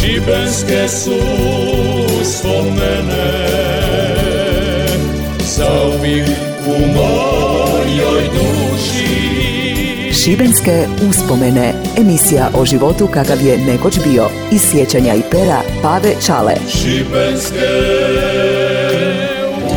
[0.00, 1.20] Šibenske su
[2.24, 3.30] spomene
[5.40, 6.28] Zauvijek
[6.66, 9.10] u mojoj duši
[10.12, 11.72] Šibenske uspomene.
[11.98, 14.28] Emisija o životu kakav je nekoć bio.
[14.52, 16.54] Iz sjećanja i pera Pave Čale.
[16.68, 17.68] Šibenske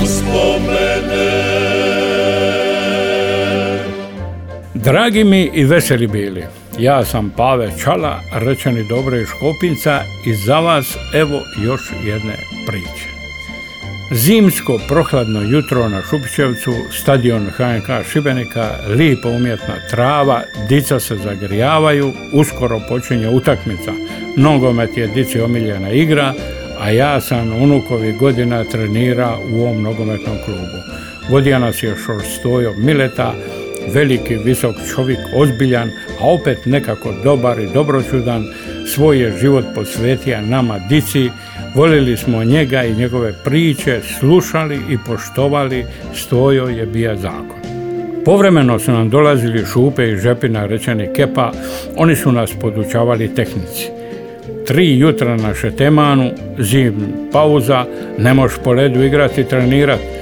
[0.04, 1.44] uspomene
[4.74, 6.44] Dragi mi i veseli bili,
[6.80, 12.36] ja sam Pave Čala, rečeni Dobre iz Škopinca i za vas evo još jedne
[12.68, 13.14] priče.
[14.12, 22.82] Zimsko prohladno jutro na Šupićevcu, stadion HNK Šibenika, lipa umjetna trava, dica se zagrijavaju, uskoro
[22.90, 23.94] počinje utakmica.
[24.38, 26.34] Nogomet je dici omiljena igra,
[26.80, 30.78] a ja sam unukovi godina trenira u ovom nogometnom klubu.
[31.30, 33.34] Vodio nas je Šorstojo Mileta,
[33.94, 35.90] veliki, visok čovjek, ozbiljan,
[36.22, 38.46] a opet nekako dobar i dobročudan,
[38.88, 41.30] svoj je život posvetio nama dici,
[41.76, 47.64] voljeli smo njega i njegove priče, slušali i poštovali, stojo je bija zakon.
[48.26, 51.52] Povremeno su nam dolazili šupe i žepina rečeni kepa,
[51.96, 53.88] oni su nas podučavali tehnici.
[54.68, 56.94] Tri jutra na šetemanu, zim
[57.32, 57.86] pauza,
[58.18, 60.13] ne možeš po ledu igrati i trenirati.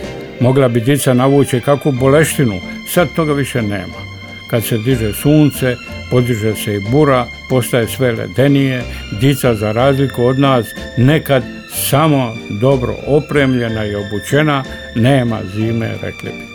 [0.42, 4.12] Mogla bi dica navući kakvu boleštinu, sad toga više nema.
[4.50, 5.76] Kad se diže sunce,
[6.10, 8.84] podiže se i bura, postaje sve ledenije,
[9.20, 10.66] dica za razliku od nas
[10.98, 14.64] nekad samo dobro opremljena i obučena,
[14.96, 16.46] nema zime, rekli bi.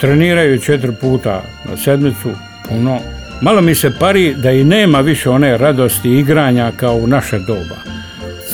[0.00, 2.30] Treniraju četiri puta na sedmicu,
[2.68, 2.98] puno.
[3.42, 7.76] Malo mi se pari da i nema više one radosti igranja kao u naše doba.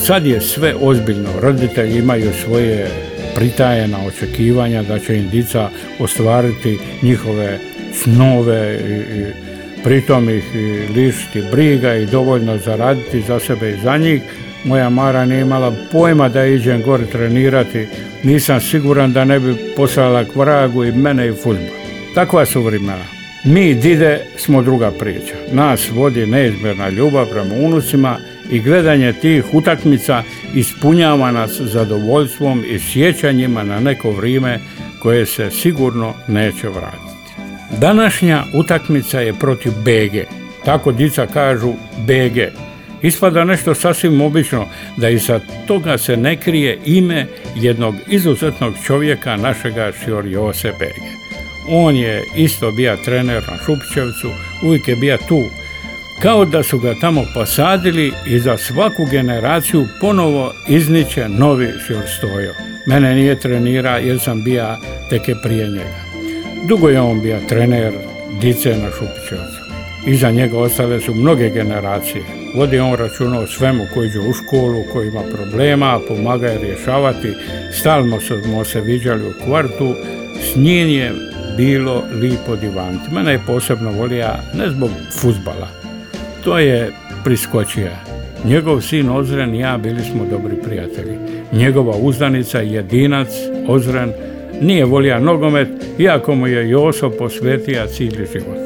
[0.06, 3.05] Sad je sve ozbiljno, roditelji imaju svoje
[3.36, 7.58] pritajena očekivanja da će im dica ostvariti njihove
[7.94, 9.24] snove i, i
[9.84, 10.44] pritom ih
[10.96, 14.22] lišiti briga i dovoljno zaraditi za sebe i za njih.
[14.64, 17.86] Moja Mara nije imala pojma da iđem gore trenirati,
[18.22, 21.76] nisam siguran da ne bi poslala k vragu i mene i futbol.
[22.14, 23.04] Takva su vremena.
[23.44, 25.34] Mi, dide, smo druga priča.
[25.52, 28.18] Nas vodi neizmjerna ljubav prema unucima
[28.50, 30.22] i gledanje tih utakmica
[30.54, 34.58] ispunjava nas zadovoljstvom i sjećanjima na neko vrijeme
[35.02, 37.16] koje se sigurno neće vratiti.
[37.80, 40.16] Današnja utakmica je protiv BG.
[40.64, 42.38] Tako dica kažu BG.
[43.02, 49.92] Ispada nešto sasvim obično da iza toga se ne krije ime jednog izuzetnog čovjeka našega
[50.04, 51.02] Šior Jose BG.
[51.68, 54.30] On je isto bio trener na Šupićevcu,
[54.62, 55.42] uvijek je bio tu.
[56.22, 62.54] Kao da su ga tamo posadili i za svaku generaciju ponovo izniče novi Šior Stojo.
[62.86, 64.76] Mene nije trenira jer sam bio
[65.10, 66.06] teke prije njega.
[66.68, 67.92] Dugo je on bio trener
[68.40, 69.66] dice na Šupićevcu.
[70.06, 72.24] Iza njega ostale su mnoge generacije.
[72.54, 77.34] Vodi on računa o svemu koji iđe u školu, koji ima problema, pomaga je rješavati.
[77.72, 79.94] Stalno smo se viđali u kvartu.
[80.42, 81.12] S njim je
[81.56, 83.14] bilo lipo divanti.
[83.14, 84.90] Mene je posebno volija ne zbog
[85.20, 85.85] futbala.
[86.46, 86.92] To je
[87.24, 87.96] priskočija.
[88.44, 91.18] Njegov sin Ozren i ja bili smo dobri prijatelji.
[91.52, 93.28] Njegova uzdanica, jedinac,
[93.68, 94.12] Ozren,
[94.60, 95.68] nije volija nogomet,
[95.98, 98.58] iako mu je Joso posvetio cijeli život.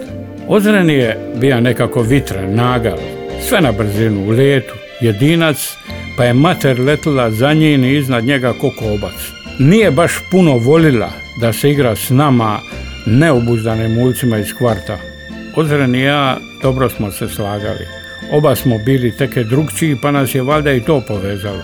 [0.49, 2.99] Ozren je bio nekako vitran, nagal,
[3.49, 5.77] sve na brzinu, u letu, jedinac,
[6.17, 9.17] pa je mater letila za njim i iznad njega kokobac.
[9.59, 12.59] Nije baš puno volila da se igra s nama
[13.07, 15.10] neobuzdanim ulicima iz kvarta.
[15.57, 17.87] Ozren i ja dobro smo se slagali.
[18.33, 21.63] Oba smo bili teke drugčiji, pa nas je valjda i to povezalo.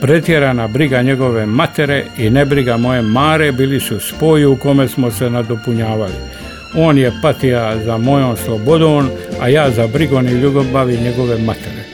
[0.00, 5.30] Pretjerana briga njegove matere i nebriga moje mare bili su spoji u kome smo se
[5.30, 6.14] nadopunjavali.
[6.76, 11.84] On je patija za mojom slobodom, a ja za brigon i ljubavi njegove matere.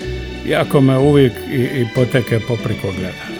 [0.48, 3.34] Jako me uvijek i, i poteke popriko gledala.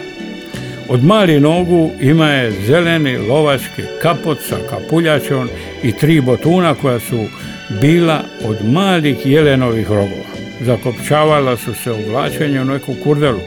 [0.89, 5.49] Od mali nogu ima je zeleni lovački kapot sa kapuljačom
[5.83, 7.25] i tri botuna koja su
[7.69, 10.35] bila od malih jelenovih rogova.
[10.61, 13.41] Zakopčavala su se u vlačenju u neku kurdelu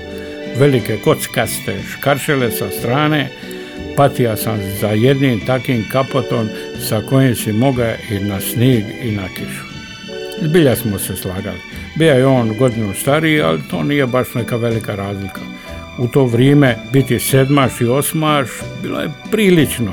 [0.59, 3.29] velike kockaste škaršele sa strane,
[3.97, 6.49] patija sam za jednim takim kapotom
[6.89, 9.65] sa kojim si moga i na snijeg i na kišu.
[10.43, 11.59] Zbilja smo se slagali.
[11.97, 15.41] Bija je on godinu stariji, ali to nije baš neka velika razlika.
[15.99, 18.49] U to vrijeme biti sedmaš i osmaš
[18.83, 19.93] bilo je prilično.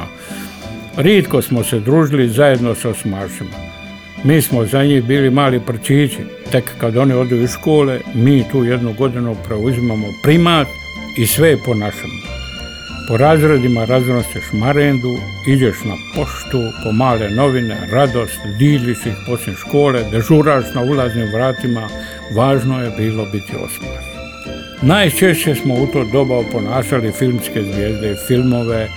[0.97, 3.74] Ritko smo se družili zajedno s osmašima.
[4.23, 6.17] Mi smo za njih bili mali prčići.
[6.51, 10.67] Tek kad oni odu iz škole, mi tu jednu godinu preuzimamo primat
[11.17, 12.09] i sve je po našem.
[13.07, 15.17] Po razredima raznosiš marendu,
[15.47, 21.89] ideš na poštu, po male novine, radost, diliš ih poslije škole, dežuraš na ulaznim vratima,
[22.35, 24.03] važno je bilo biti osmar.
[24.81, 28.87] Najčešće smo u to doba oponašali filmske zvijezde, filmove,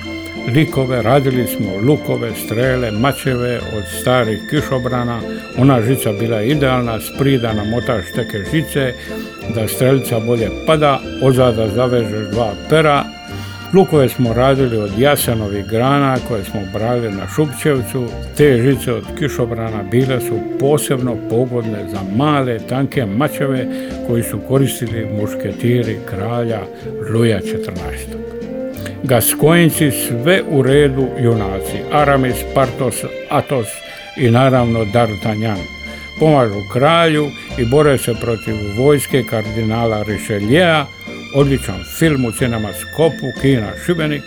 [0.55, 5.21] likove, radili smo lukove, strele, mačeve od starih kišobrana.
[5.59, 8.93] Ona žica bila idealna, sprida na motaž teke žice,
[9.55, 13.05] da strelica bolje pada, ozada zavežeš dva pera.
[13.75, 18.07] Lukove smo radili od jasenovih grana koje smo brali na Šupćevcu.
[18.37, 23.67] Te žice od kišobrana bile su posebno pogodne za male, tanke mačeve
[24.07, 26.61] koji su koristili mušketiri kralja
[27.13, 28.58] Luja 14.
[29.03, 32.95] Gaskojnci sve u redu junaci, Aramis, Partos,
[33.31, 33.67] Atos
[34.17, 35.59] i naravno D'Artagnan.
[36.21, 40.85] Pomažu kralju i bore se protiv vojske kardinala Richelieu,
[41.35, 44.23] odličan film u cinema Skopu, Kina Šibenik,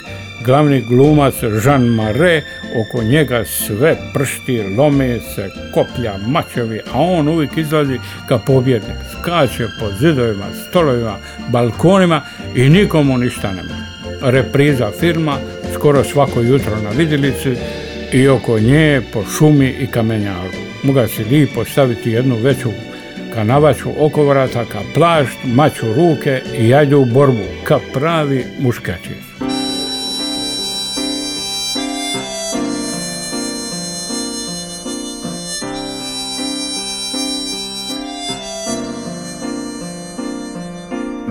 [0.46, 1.34] glavni glumac
[1.66, 2.44] Jean Marais,
[2.76, 9.68] oko njega sve pršti, lome se, koplja, mačevi, a on uvijek izlazi ka pobjednik, skače
[9.80, 11.18] po zidovima, stolovima,
[11.50, 12.22] balkonima
[12.56, 14.01] i nikomu ništa ne može.
[14.22, 15.38] Repriza filma,
[15.74, 17.56] skoro svako jutro na vidjelici
[18.14, 20.52] i oko nje po šumi i kamenjaru.
[20.84, 22.70] Moga si lipo staviti jednu veću
[23.34, 29.16] kanavaču oko vrata, ka plašt, maću ruke i jađu u borbu, ka pravi muškači.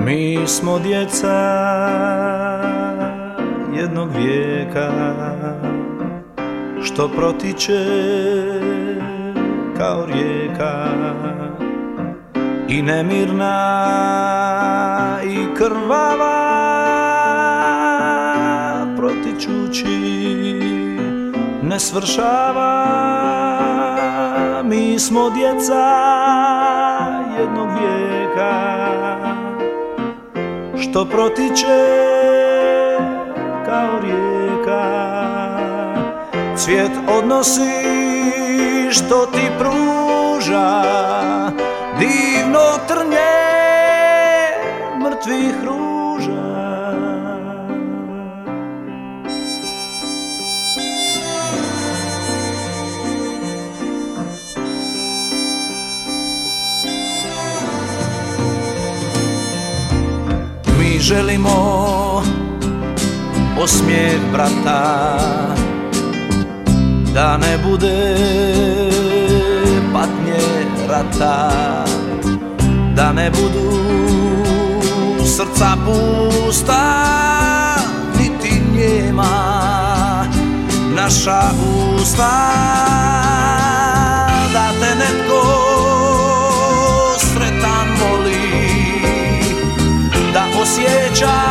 [0.06, 2.29] Mi smo djeca
[3.80, 4.90] jednog vijeka
[6.82, 7.84] što protiče
[9.78, 10.86] kao rijeka.
[12.68, 13.56] I nemirna
[15.24, 16.40] i krvava
[18.96, 19.86] protičući
[21.62, 22.86] ne svršava.
[24.64, 25.86] Mi smo djeca
[27.38, 28.86] jednog vijeka
[30.76, 32.19] što protiče
[33.70, 34.82] kao rijeka.
[36.56, 37.70] Cvijet odnosi
[38.90, 40.82] što ti pruža
[41.98, 43.30] divno trnje
[45.02, 46.50] mrtvih ruža.
[60.78, 61.90] Mi želimo
[63.62, 65.18] osmijeh brata
[67.14, 68.16] da ne bude
[69.92, 70.40] patnje
[70.88, 71.50] rata
[72.94, 73.78] da ne budu
[75.24, 76.82] srca pusta
[78.18, 79.24] niti njema
[80.96, 81.40] naša
[81.96, 82.30] usta
[84.52, 85.42] da te netko
[87.18, 88.50] sretan voli
[90.34, 91.49] da osjeća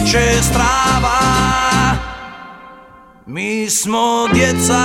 [0.00, 1.18] niče strava.
[3.26, 4.82] Mi smo djeca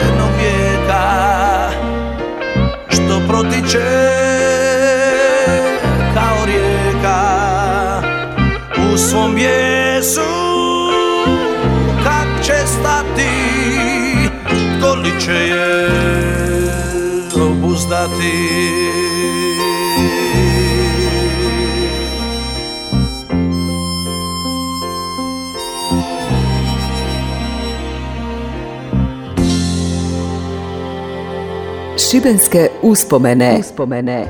[0.00, 1.02] jednog vijeka.
[2.88, 4.22] Što protiče
[8.96, 10.20] svom bijesu
[12.04, 13.28] Kad će stati
[14.78, 15.88] Tko li će je
[17.36, 18.82] obuzdati
[32.12, 33.56] Šibenske uspomene.
[33.60, 34.24] uspomene.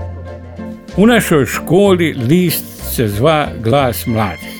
[0.97, 4.53] U našoj školi list se zva Glas mladih.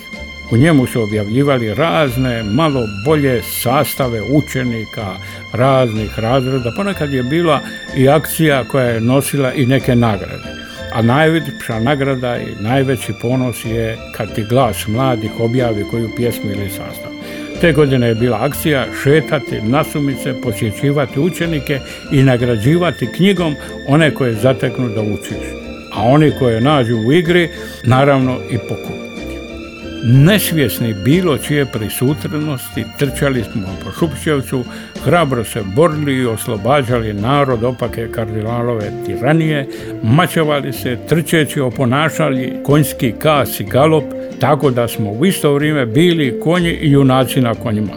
[0.53, 5.07] U njemu su objavljivali razne malo bolje sastave učenika
[5.53, 6.73] raznih razreda.
[6.77, 7.61] Ponekad je bila
[7.97, 10.49] i akcija koja je nosila i neke nagrade.
[10.93, 16.71] A najveća nagrada i najveći ponos je kad ti glas mladih objavi koju pjesmu ili
[16.71, 17.12] sastav.
[17.63, 21.81] Te godine je bila akcija šetati nasumice, posjećivati učenike
[22.13, 23.55] i nagrađivati knjigom
[23.89, 25.47] one koje zateknu da učiš.
[25.93, 27.49] A oni koje nađu u igri,
[27.85, 29.12] naravno i pokupi.
[30.05, 34.65] Nesvjesni bilo čije prisutnosti, trčali smo po Šupčevcu,
[35.05, 39.69] hrabro se borili i oslobađali narod opake kardinalove tiranije,
[40.03, 44.05] mačevali se, trčeći oponašali konjski kas i galop,
[44.41, 47.93] tako da smo u isto vrijeme bili konji i junaci na konjima.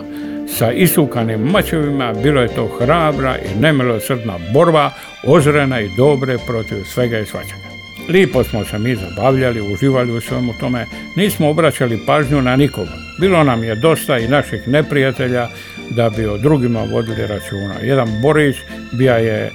[0.47, 4.91] Sa isukanim mačevima bilo je to hrabra i nemilosrdna borba,
[5.23, 7.64] ozrena i dobre protiv svega i svačega.
[8.09, 10.85] Lipo smo se mi zabavljali, uživali u svemu tome,
[11.15, 12.91] nismo obraćali pažnju na nikoga.
[13.19, 15.47] Bilo nam je dosta i naših neprijatelja
[15.89, 17.75] da bi o drugima vodili računa.
[17.81, 18.55] Jedan Borić
[18.91, 19.51] bija je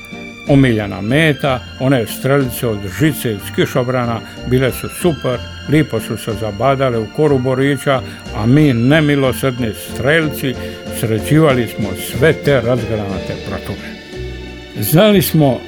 [0.48, 5.38] omiljena meta, one strelice od žice iz kišobrana bile su super,
[5.68, 8.02] lipo su se zabadale u koru Borića,
[8.36, 10.54] a mi nemilosrdni strelci
[11.00, 13.88] sređivali smo sve te razgranate protove.
[14.80, 15.60] Znali smo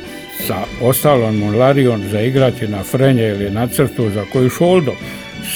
[0.47, 4.93] sa ostalom mularijom zaigrati na frenje ili na crtu za koju šoldo.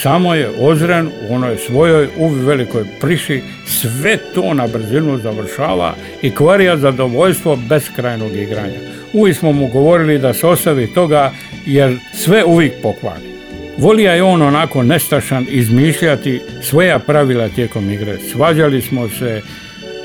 [0.02, 6.31] Samo je ozren u onoj svojoj u velikoj priši sve to na brzinu završava i
[6.31, 8.78] kvarija zadovoljstvo beskrajnog igranja.
[9.12, 11.33] Uvijek smo mu govorili da se ostavi toga
[11.66, 13.37] jer sve uvijek pokvari.
[13.78, 18.19] Volija je on onako nestašan izmišljati svoja pravila tijekom igre.
[18.33, 19.43] Svađali smo se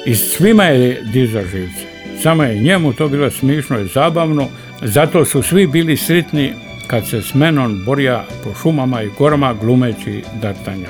[0.06, 1.86] i svima je dizao živce.
[2.22, 4.50] Samo je njemu to bilo smišno i zabavno,
[4.82, 6.54] zato su svi bili sritni
[6.88, 10.90] kad se s menom borja po šumama i gorama glumeći dartanja.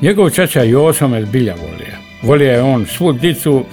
[0.00, 1.98] Njegov čača Joso me zbilja volija.
[2.22, 3.64] Volija je on svu dicu,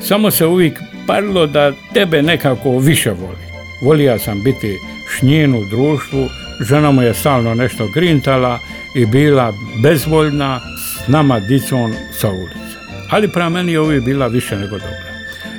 [0.00, 3.44] samo se uvijek parilo da tebe nekako više voli.
[3.82, 4.78] Volija sam biti
[5.18, 6.28] šnjen u društvu,
[6.68, 8.58] žena mu je stalno nešto grintala
[8.94, 12.78] i bila bezvoljna s nama dicom sa ulice.
[13.10, 15.14] Ali prema meni je uvijek bila više nego dobra.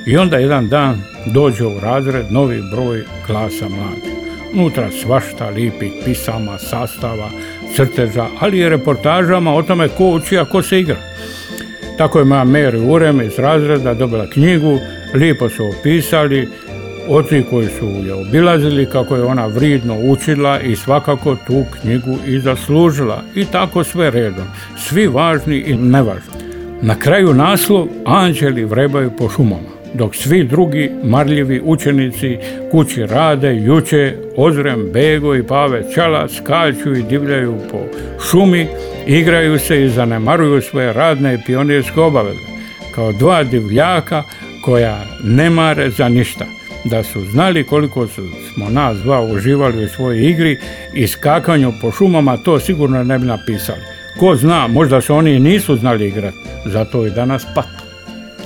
[0.06, 4.12] I onda jedan dan dođe u razred novi broj klasa mladih.
[4.54, 7.30] Unutra svašta lipih pisama, sastava,
[7.76, 10.96] crteža, ali i reportažama o tome ko uči, a ko se igra.
[11.98, 14.78] Tako je moja Mary Urem iz razreda dobila knjigu,
[15.14, 16.48] lipo su opisali,
[17.08, 22.38] oci koji su je obilazili kako je ona vridno učila i svakako tu knjigu i
[22.40, 23.22] zaslužila.
[23.34, 24.46] I tako sve redom,
[24.78, 26.46] svi važni i nevažni.
[26.82, 32.38] Na kraju naslov Anđeli vrebaju po šumama dok svi drugi marljivi učenici
[32.70, 37.78] kući rade, juče, Ozrem, Bego i Pave Čala skaču i divljaju po
[38.30, 38.66] šumi,
[39.06, 42.46] igraju se i zanemaruju svoje radne i pionirske obaveze,
[42.94, 44.22] kao dva divljaka
[44.64, 46.44] koja ne mare za ništa.
[46.84, 48.06] Da su znali koliko
[48.54, 50.58] smo nas dva uživali u svojoj igri
[50.94, 53.80] i skakanju po šumama, to sigurno ne bi napisali.
[54.20, 57.75] Ko zna, možda se oni nisu znali igrati, zato i danas pat.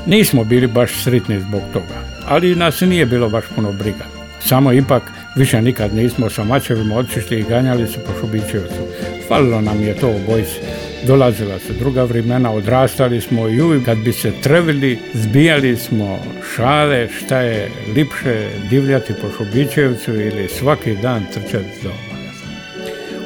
[0.06, 4.04] Nismo bili baš sritni zbog toga, ali nas nije bilo baš puno briga.
[4.40, 5.02] Samo ipak
[5.36, 8.82] više nikad nismo sa mačevima otišli i ganjali se po Šubićevcu.
[9.28, 10.60] Falilo nam je to obojice.
[11.06, 16.18] Dolazila se druga vremena, odrastali smo i uvijek kad bi se trevili, zbijali smo
[16.54, 21.90] šale, šta je lipše divljati po Šubićevcu ili svaki dan trčati do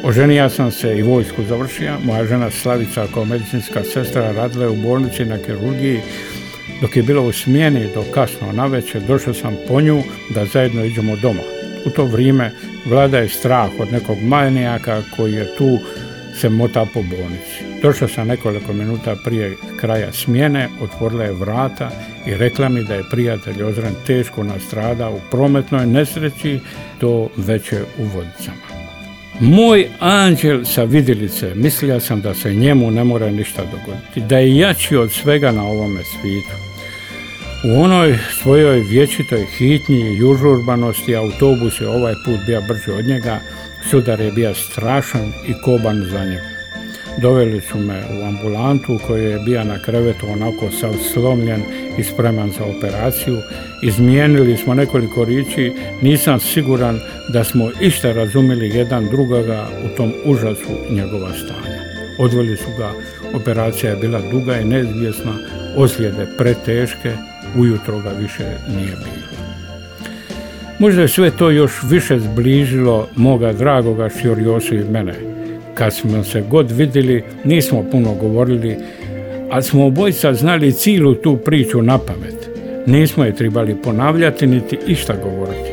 [0.05, 1.93] Oženija sam se i vojsku završio.
[2.05, 6.01] Moja žena Slavica kao medicinska sestra radila je u bolnici na kirurgiji
[6.85, 10.03] dok je bilo u smjeni do kasno na večer, došao sam po nju
[10.35, 11.41] da zajedno iđemo doma.
[11.87, 12.51] U to vrijeme
[12.87, 15.79] vlada je strah od nekog manijaka koji je tu
[16.41, 17.81] se mota po bolnici.
[17.83, 21.91] Došao sam nekoliko minuta prije kraja smjene, otvorila je vrata
[22.27, 26.61] i rekla mi da je prijatelj Ozren teško nastrada u prometnoj nesreći
[27.01, 28.85] do veće u Vodicama.
[29.41, 34.57] Moj anđel sa vidjelice, mislila sam da se njemu ne mora ništa dogoditi, da je
[34.57, 36.64] jači od svega na ovome svijetu.
[37.67, 43.41] U onoj svojoj vječitoj hitnji i užurbanosti autobus je ovaj put bio brži od njega,
[43.91, 46.49] sudar je bio strašan i koban za njega.
[47.23, 51.63] Doveli su me u ambulantu u kojoj je bio na krevetu onako sav slomljen
[51.99, 53.39] i spreman za operaciju.
[53.83, 60.73] Izmijenili smo nekoliko riječi, nisam siguran da smo išta razumjeli jedan drugoga u tom užasu
[60.91, 61.81] njegova stanja.
[62.19, 62.93] Odveli su ga,
[63.35, 65.33] operacija je bila duga i neizvjesna,
[65.77, 67.13] ozljede preteške,
[67.57, 69.25] ujutro ga više nije bilo.
[70.79, 75.15] Možda je sve to još više zbližilo moga dragoga Šioriosu i mene.
[75.75, 78.77] Kad smo se god vidjeli, nismo puno govorili,
[79.51, 82.49] ali smo obojica znali cilu tu priču na pamet.
[82.87, 85.71] Nismo je trebali ponavljati niti išta govoriti.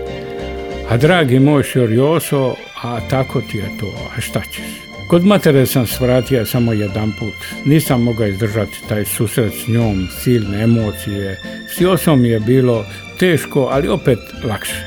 [0.90, 4.91] A dragi moj Šiorioso, a tako ti je to, a šta ćeš?
[5.12, 7.34] Kod matere sam svratio samo jedan put.
[7.66, 11.42] Nisam mogao izdržati taj susret s njom, silne emocije.
[11.76, 12.86] S Josom je bilo
[13.20, 14.84] teško, ali opet lakše.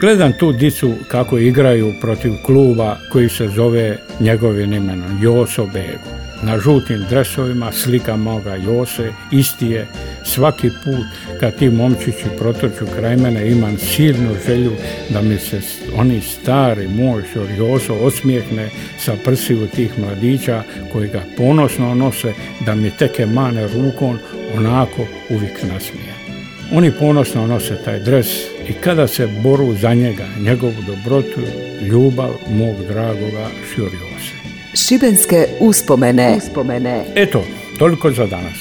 [0.00, 6.15] Gledam tu dicu kako igraju protiv kluba koji se zove njegovim imenom, Joso Bego.
[6.42, 9.86] Na žutim dresovima slika moga Jose, isti je
[10.24, 11.06] svaki put
[11.40, 14.72] kad ti momčići protrču kraj mene imam silnu želju
[15.10, 15.60] da mi se
[15.96, 17.22] oni stari moj
[17.58, 20.62] Joso osmijehne sa prsivu tih mladića
[20.92, 22.32] koji ga ponosno nose
[22.66, 24.18] da mi teke mane rukom
[24.56, 26.14] onako uvijek nasmije.
[26.72, 28.26] Oni ponosno nose taj dres
[28.68, 31.40] i kada se boru za njega, njegovu dobrotu,
[31.82, 34.15] ljubav mog dragoga Šjorjose.
[34.76, 36.36] Šibenske uspomene.
[36.36, 37.04] uspomene.
[37.14, 37.44] Eto,
[37.78, 38.58] toliko za danas.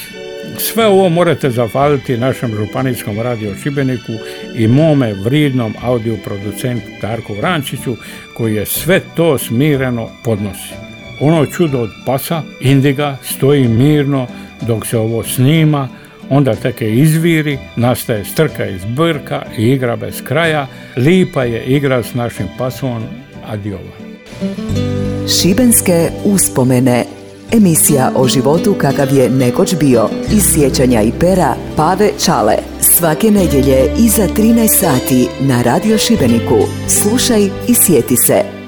[0.57, 4.11] Sve ovo morate zahvaliti našem županijskom radio Šibeniku
[4.55, 7.95] i mome vridnom audio producentu Darku Vrančiću
[8.33, 10.73] koji je sve to smireno podnosi.
[11.19, 14.27] Ono čudo od pasa, indiga, stoji mirno
[14.61, 15.89] dok se ovo snima,
[16.29, 20.67] onda teke izviri, nastaje strka iz brka i igra bez kraja.
[20.97, 23.03] Lipa je igra s našim pasom
[23.47, 25.14] Adiova.
[25.27, 27.05] Šibenske uspomene
[27.51, 30.09] Emisija o životu kakav je nekoć bio.
[30.31, 32.55] Iz sjećanja i pera Pave Čale.
[32.81, 36.57] Svake nedjelje iza 13 sati na Radio Šibeniku.
[36.87, 38.64] Slušaj i sjeti se.